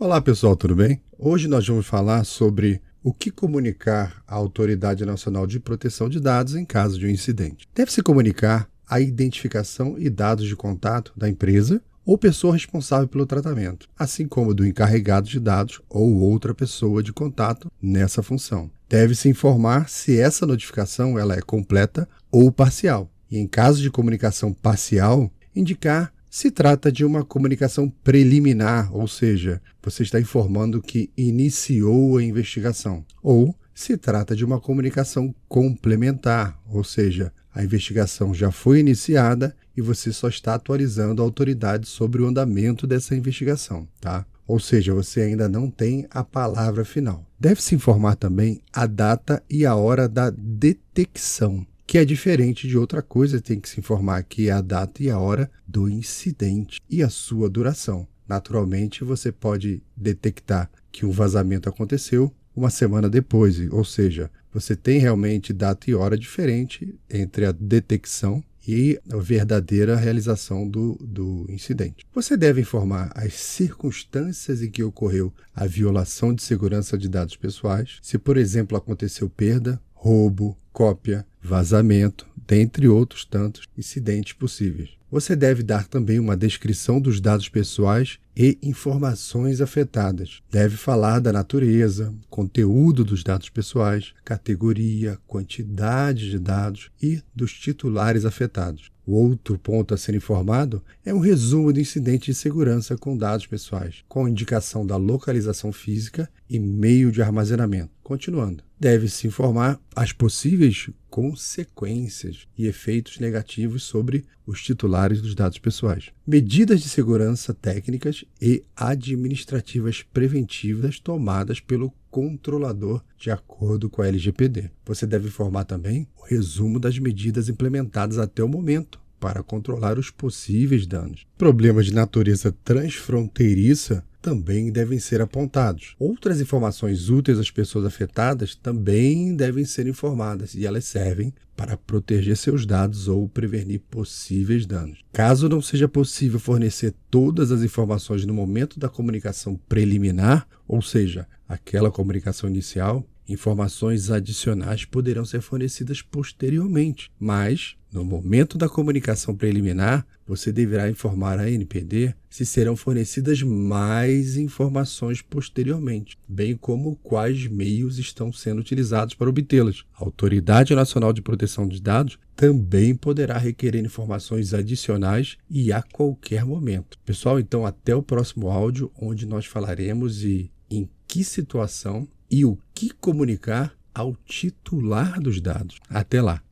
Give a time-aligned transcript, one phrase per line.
[0.00, 1.02] Olá pessoal, tudo bem?
[1.18, 6.54] Hoje nós vamos falar sobre o que comunicar à Autoridade Nacional de Proteção de Dados
[6.54, 7.66] em caso de um incidente.
[7.74, 13.88] Deve-se comunicar a identificação e dados de contato da empresa ou pessoa responsável pelo tratamento,
[13.98, 18.70] assim como do encarregado de dados ou outra pessoa de contato nessa função.
[18.88, 23.10] Deve-se informar se essa notificação ela é completa ou parcial.
[23.28, 29.60] E em caso de comunicação parcial, indicar se trata de uma comunicação preliminar, ou seja,
[29.82, 36.84] você está informando que iniciou a investigação, ou se trata de uma comunicação complementar, ou
[36.84, 42.26] seja, a investigação já foi iniciada e você só está atualizando a autoridade sobre o
[42.26, 44.26] andamento dessa investigação, tá?
[44.46, 47.24] Ou seja, você ainda não tem a palavra final.
[47.38, 53.00] Deve-se informar também a data e a hora da detecção que é diferente de outra
[53.00, 57.08] coisa, tem que se informar aqui a data e a hora do incidente e a
[57.08, 58.06] sua duração.
[58.28, 64.98] Naturalmente, você pode detectar que um vazamento aconteceu uma semana depois, ou seja, você tem
[64.98, 72.04] realmente data e hora diferente entre a detecção e a verdadeira realização do, do incidente.
[72.14, 77.98] Você deve informar as circunstâncias em que ocorreu a violação de segurança de dados pessoais,
[78.02, 84.90] se, por exemplo, aconteceu perda, roubo, cópia, vazamento, dentre outros tantos incidentes possíveis.
[85.10, 90.40] Você deve dar também uma descrição dos dados pessoais e informações afetadas.
[90.48, 98.24] Deve falar da natureza, conteúdo dos dados pessoais, categoria, quantidade de dados e dos titulares
[98.24, 98.92] afetados.
[99.04, 103.46] O outro ponto a ser informado é um resumo do incidente de segurança com dados
[103.46, 107.90] pessoais, com indicação da localização física e meio de armazenamento.
[108.04, 116.12] Continuando, deve-se informar as possíveis consequências e efeitos negativos sobre os titulares dos dados pessoais.
[116.24, 124.70] Medidas de segurança técnicas e administrativas preventivas tomadas pelo controlador de acordo com a LGPD.
[124.86, 130.12] Você deve informar também o resumo das medidas implementadas até o momento para controlar os
[130.12, 131.26] possíveis danos.
[131.36, 135.94] Problemas de natureza transfronteiriça também devem ser apontados.
[135.98, 142.36] Outras informações úteis às pessoas afetadas também devem ser informadas e elas servem para proteger
[142.36, 145.00] seus dados ou prevenir possíveis danos.
[145.12, 151.26] Caso não seja possível fornecer todas as informações no momento da comunicação preliminar, ou seja,
[151.48, 160.06] aquela comunicação inicial, informações adicionais poderão ser fornecidas posteriormente, mas no momento da comunicação preliminar,
[160.26, 167.98] você deverá informar a NPD se serão fornecidas mais informações posteriormente, bem como quais meios
[167.98, 169.84] estão sendo utilizados para obtê-las.
[169.94, 176.44] A Autoridade Nacional de Proteção de Dados também poderá requerer informações adicionais e a qualquer
[176.44, 176.98] momento.
[177.06, 182.58] Pessoal, então até o próximo áudio, onde nós falaremos e em que situação e o
[182.74, 185.78] que comunicar ao titular dos dados.
[185.88, 186.42] Até lá!